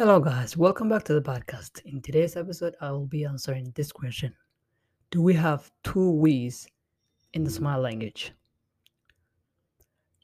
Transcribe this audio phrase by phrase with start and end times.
[0.00, 0.56] Hello, guys.
[0.56, 1.84] Welcome back to the podcast.
[1.84, 4.34] In today's episode, I will be answering this question
[5.10, 6.66] Do we have two we's
[7.34, 8.32] in the smile language?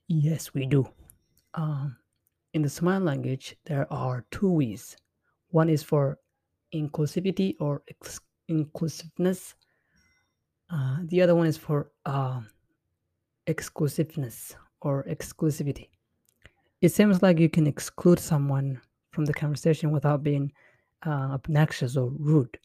[0.09, 0.89] Yes, we do.
[1.53, 1.95] Um,
[2.55, 4.97] in the smile language, there are two we's.
[5.51, 6.21] One is for
[6.75, 9.57] inclusivity or ex- inclusiveness,
[10.71, 12.49] uh, the other one is for um,
[13.47, 15.91] exclusiveness or exclusivity.
[16.81, 18.81] It seems like you can exclude someone
[19.17, 20.53] from the conversation without being
[21.07, 22.59] uh, obnoxious or rude.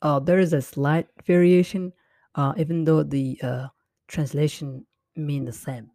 [0.00, 1.92] Uh, there is a slight variation,
[2.36, 3.66] uh, even though the uh,
[4.08, 4.84] translation
[5.14, 5.90] mean the same.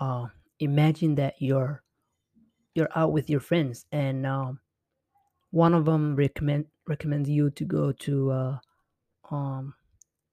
[0.00, 0.26] Uh,
[0.58, 1.84] imagine that you're
[2.74, 4.60] you're out with your friends and um,
[5.50, 8.58] one of them recommend recommends you to go to uh,
[9.30, 9.72] um,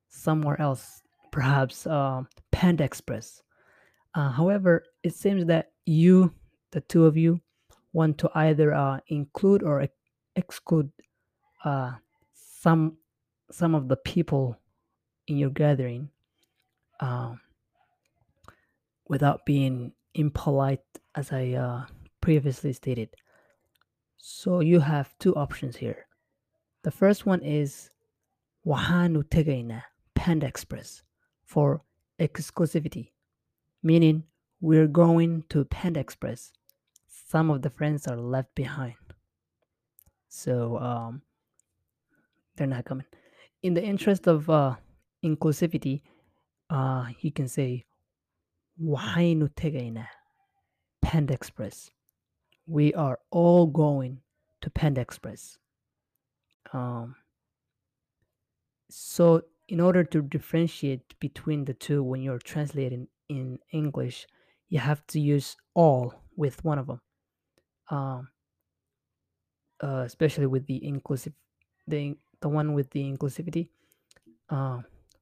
[0.10, 3.44] somewhere else, perhaps um, Panda Express.
[4.16, 6.34] However, it seems that you,
[6.72, 7.40] the two of you,
[7.94, 9.94] want to either uh, include or ex-
[10.36, 10.92] exclude
[11.64, 11.92] uh,
[12.34, 12.98] some
[13.52, 14.58] some of the people
[15.28, 16.10] in your gathering
[17.00, 17.40] um,
[19.08, 20.82] without being impolite,
[21.16, 21.86] as I uh,
[22.20, 23.10] previously stated.
[24.18, 26.08] So you have two options here.
[26.84, 27.90] The first one is
[28.66, 29.84] Wahanu Tegaina
[30.16, 31.04] Panda Express
[31.44, 31.84] for
[32.20, 33.12] exclusivity,
[33.84, 34.24] meaning
[34.62, 36.54] we're going to Panda Express
[37.34, 38.94] some of the friends are left behind.
[40.30, 41.24] So um,
[42.56, 43.08] they're not coming.
[43.64, 44.76] In the interest of uh,
[45.26, 46.04] inclusivity,
[46.70, 47.86] uh, you can say
[48.80, 50.06] Wahainu Tegaina
[51.02, 51.90] Panda Express.
[52.68, 54.22] We are all going
[54.62, 55.58] to Panda Express.
[56.72, 57.16] Um,
[58.92, 64.28] so in order to differentiate between the two when you're translating in English,
[64.70, 67.02] you have to use all with one of them
[67.94, 68.28] um,
[69.84, 71.34] uh, especially with the inclusive,
[71.88, 73.70] the the one with the inclusivity.
[74.50, 74.80] Uh,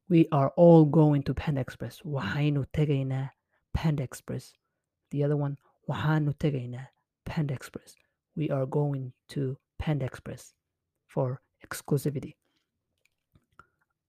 [0.09, 2.01] we are all going to Panda Express.
[2.05, 3.29] Wahanu tegaina
[3.73, 4.53] Panda Express.
[5.11, 5.57] The other one,
[5.89, 6.87] Wahanu tegaina
[7.25, 7.95] Panda Express.
[8.35, 10.53] We are going to Panda Express
[11.07, 12.35] for exclusivity.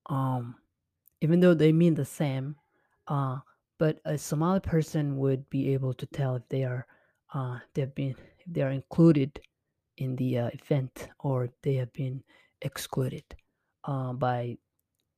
[0.07, 0.55] Um,
[1.21, 2.57] even though they mean the same,
[3.09, 3.39] uh,
[3.79, 6.87] but a Somali person would be able to tell if they are
[7.35, 8.15] uh, they've been
[8.47, 9.41] they are included
[9.99, 12.23] in the uh, event or they have been
[12.63, 13.25] excluded
[13.85, 14.57] uh, by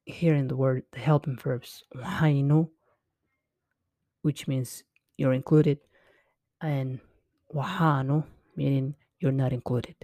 [0.05, 2.69] hearing the word the helping verbs wahainu
[4.23, 4.85] which means
[5.17, 5.79] you're included
[6.61, 7.01] and
[7.55, 8.25] wahano
[8.57, 9.97] meaning you're not included.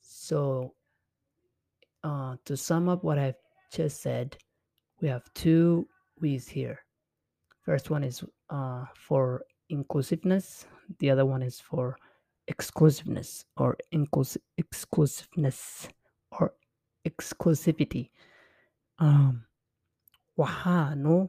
[0.00, 0.74] So
[2.02, 3.36] uh, to sum up what i've
[3.72, 4.36] just said
[5.00, 5.88] we have two
[6.20, 6.78] ways here.
[7.64, 10.66] First one is uh, for inclusiveness
[10.98, 11.96] the other one is for
[12.48, 15.88] exclusiveness or inclus- exclusiveness
[16.38, 16.54] or
[17.06, 18.10] exclusivity.
[18.98, 19.44] Um,
[20.38, 21.28] wahano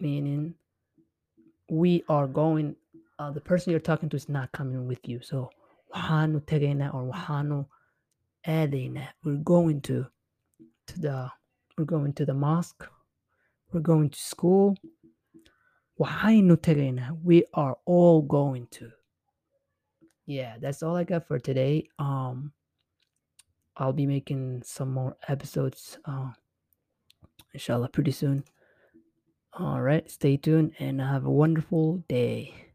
[0.00, 0.54] meaning
[1.68, 2.76] we are going.
[3.18, 5.20] Uh, the person you're talking to is not coming with you.
[5.22, 5.50] So
[5.94, 7.66] wahano tegena or wahano
[8.46, 9.08] adena.
[9.24, 10.06] We're going to
[10.88, 11.30] to the
[11.76, 12.86] we're going to the mosque.
[13.72, 14.76] We're going to school
[17.22, 18.90] we are all going to.
[20.26, 21.88] Yeah, that's all I got for today.
[21.98, 22.52] Um,
[23.76, 26.30] I'll be making some more episodes, uh,
[27.52, 28.44] inshallah, pretty soon.
[29.54, 32.71] All right, stay tuned and have a wonderful day.